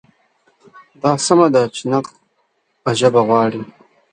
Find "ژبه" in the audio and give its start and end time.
2.99-3.21